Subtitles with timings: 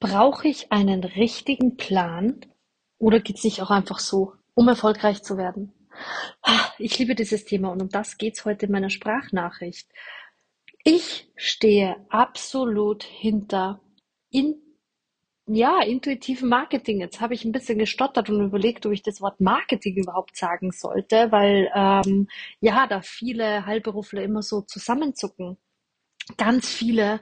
[0.00, 2.40] Brauche ich einen richtigen Plan
[2.98, 5.72] oder geht's nicht auch einfach so, um erfolgreich zu werden?
[6.42, 9.88] Ah, Ich liebe dieses Thema und um das geht's heute in meiner Sprachnachricht.
[10.84, 13.80] Ich stehe absolut hinter
[14.30, 14.56] in,
[15.46, 17.00] ja, intuitivem Marketing.
[17.00, 20.72] Jetzt habe ich ein bisschen gestottert und überlegt, ob ich das Wort Marketing überhaupt sagen
[20.72, 22.28] sollte, weil ähm,
[22.60, 25.58] ja, da viele Heilberufler immer so zusammenzucken.
[26.36, 27.20] Ganz viele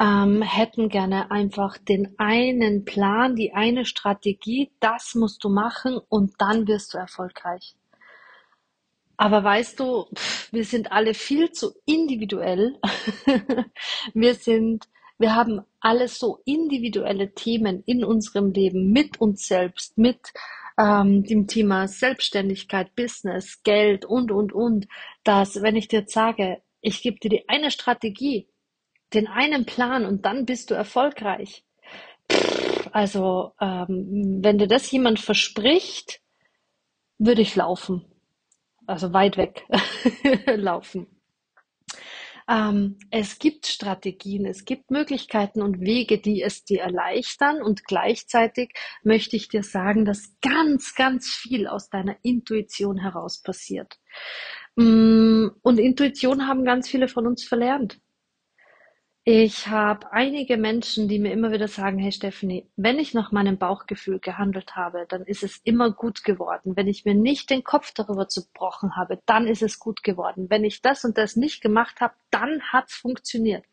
[0.00, 6.34] ähm, hätten gerne einfach den einen Plan, die eine Strategie, das musst du machen und
[6.38, 7.74] dann wirst du erfolgreich.
[9.16, 10.06] Aber weißt du,
[10.50, 12.78] wir sind alle viel zu individuell.
[14.12, 20.32] Wir sind, wir haben alle so individuelle Themen in unserem Leben mit uns selbst, mit
[20.78, 24.88] ähm, dem Thema Selbstständigkeit, Business, Geld und, und, und,
[25.22, 28.48] dass wenn ich dir jetzt sage, ich gebe dir die eine Strategie,
[29.14, 31.64] den einen Plan und dann bist du erfolgreich.
[32.92, 36.20] Also, ähm, wenn dir das jemand verspricht,
[37.18, 38.04] würde ich laufen.
[38.86, 39.66] Also weit weg
[40.56, 41.06] laufen.
[42.48, 48.72] Ähm, es gibt Strategien, es gibt Möglichkeiten und Wege, die es dir erleichtern und gleichzeitig
[49.02, 53.98] möchte ich dir sagen, dass ganz, ganz viel aus deiner Intuition heraus passiert.
[54.76, 57.98] Mm, Und Intuition haben ganz viele von uns verlernt.
[59.26, 63.56] Ich habe einige Menschen, die mir immer wieder sagen, hey Stephanie, wenn ich nach meinem
[63.56, 66.76] Bauchgefühl gehandelt habe, dann ist es immer gut geworden.
[66.76, 70.50] Wenn ich mir nicht den Kopf darüber zerbrochen habe, dann ist es gut geworden.
[70.50, 73.64] Wenn ich das und das nicht gemacht habe, dann hat's funktioniert.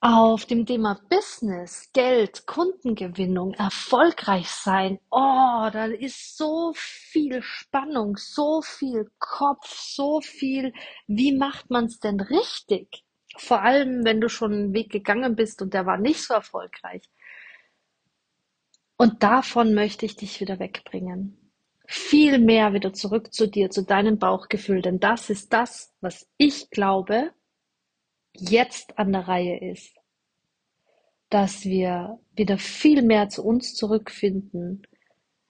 [0.00, 8.62] Auf dem Thema Business, Geld, Kundengewinnung, erfolgreich sein, oh, da ist so viel Spannung, so
[8.62, 10.72] viel Kopf, so viel,
[11.06, 13.04] wie macht man es denn richtig?
[13.36, 17.08] Vor allem, wenn du schon einen Weg gegangen bist und der war nicht so erfolgreich.
[18.96, 21.50] Und davon möchte ich dich wieder wegbringen.
[21.86, 26.70] Viel mehr wieder zurück zu dir, zu deinem Bauchgefühl, denn das ist das, was ich
[26.70, 27.32] glaube,
[28.34, 29.94] jetzt an der Reihe ist,
[31.28, 34.86] dass wir wieder viel mehr zu uns zurückfinden,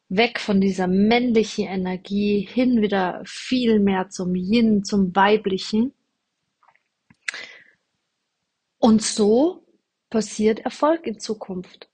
[0.09, 5.93] weg von dieser männlichen Energie hin wieder viel mehr zum Yin, zum Weiblichen.
[8.82, 9.62] Und so
[10.10, 11.88] passiert Erfolg in Zukunft.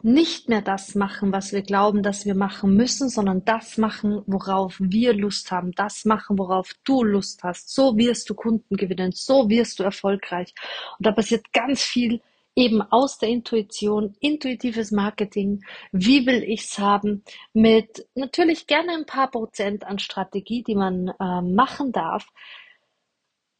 [0.00, 4.76] Nicht mehr das machen, was wir glauben, dass wir machen müssen, sondern das machen, worauf
[4.78, 7.74] wir Lust haben, das machen, worauf du Lust hast.
[7.74, 10.54] So wirst du Kunden gewinnen, so wirst du erfolgreich.
[10.98, 12.22] Und da passiert ganz viel
[12.54, 15.64] eben aus der Intuition, intuitives Marketing.
[15.90, 17.24] Wie will ich's haben?
[17.52, 22.28] Mit natürlich gerne ein paar Prozent an Strategie, die man äh, machen darf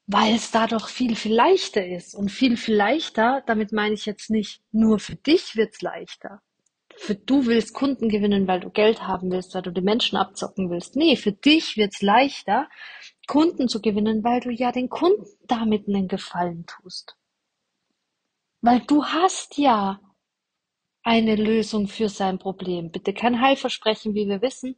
[0.08, 2.14] weil es dadurch viel, viel leichter ist.
[2.14, 6.40] Und viel, viel leichter, damit meine ich jetzt nicht nur für dich wird's leichter.
[6.96, 10.70] Für du willst Kunden gewinnen, weil du Geld haben willst, weil du die Menschen abzocken
[10.70, 10.96] willst.
[10.96, 12.70] Nee, für dich wird's leichter,
[13.26, 17.14] Kunden zu gewinnen, weil du ja den Kunden damit einen Gefallen tust.
[18.62, 20.00] Weil du hast ja
[21.02, 22.90] eine Lösung für sein Problem.
[22.90, 24.74] Bitte kein Heilversprechen, wie wir wissen.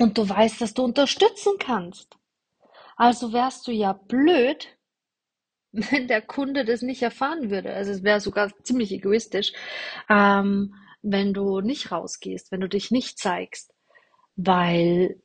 [0.00, 2.18] Und du weißt, dass du unterstützen kannst.
[2.98, 4.76] Also wärst du ja blöd,
[5.72, 7.72] wenn der Kunde das nicht erfahren würde.
[7.72, 9.52] Also es wäre sogar ziemlich egoistisch,
[10.10, 13.72] ähm, wenn du nicht rausgehst, wenn du dich nicht zeigst,
[14.36, 15.22] weil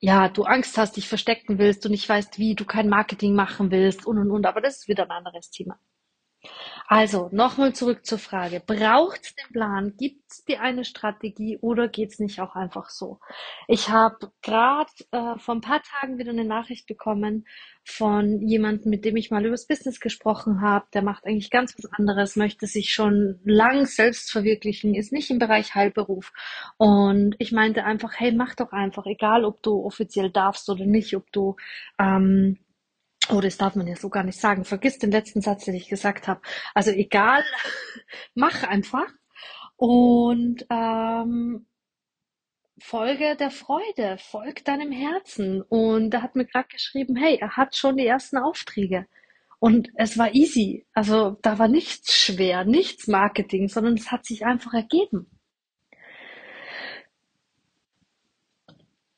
[0.00, 3.70] ja, du Angst hast, dich verstecken willst, du nicht weißt wie, du kein Marketing machen
[3.70, 4.46] willst und und und.
[4.46, 5.78] Aber das ist wieder ein anderes Thema.
[6.94, 8.60] Also, nochmal zurück zur Frage.
[8.60, 9.94] Braucht's den Plan?
[9.96, 13.18] Gibt's dir eine Strategie oder geht's nicht auch einfach so?
[13.66, 17.46] Ich habe gerade äh, vor ein paar Tagen wieder eine Nachricht bekommen
[17.82, 20.84] von jemandem, mit dem ich mal übers Business gesprochen habe.
[20.92, 25.38] Der macht eigentlich ganz was anderes, möchte sich schon lang selbst verwirklichen, ist nicht im
[25.38, 26.30] Bereich Heilberuf.
[26.76, 31.16] Und ich meinte einfach, hey, mach doch einfach, egal ob du offiziell darfst oder nicht,
[31.16, 31.56] ob du
[31.98, 32.58] ähm,
[33.32, 34.66] Oh, das darf man ja so gar nicht sagen.
[34.66, 36.42] Vergiss den letzten Satz, den ich gesagt habe.
[36.74, 37.42] Also egal,
[38.34, 39.06] mach einfach
[39.76, 41.66] und ähm,
[42.78, 45.62] folge der Freude, folg deinem Herzen.
[45.62, 49.06] Und er hat mir gerade geschrieben, hey, er hat schon die ersten Aufträge.
[49.60, 50.86] Und es war easy.
[50.92, 55.26] Also da war nichts schwer, nichts Marketing, sondern es hat sich einfach ergeben.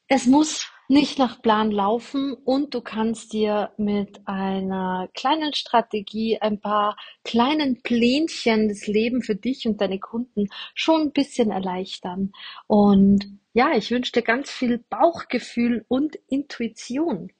[0.06, 6.60] Es muss nicht nach Plan laufen und du kannst dir mit einer kleinen Strategie, ein
[6.60, 12.32] paar kleinen Plänchen das Leben für dich und deine Kunden schon ein bisschen erleichtern.
[12.66, 17.30] Und ja, ich wünsche dir ganz viel Bauchgefühl und Intuition.